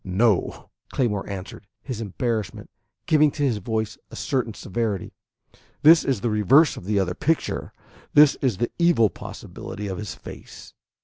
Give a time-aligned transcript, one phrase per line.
[0.03, 2.71] "No," Claymore answered, his embarrassment
[3.05, 5.13] giving to his voice a certain severity.
[5.83, 7.71] "This is the reverse of the other picture.
[8.15, 10.73] This is the evil possibility of his face."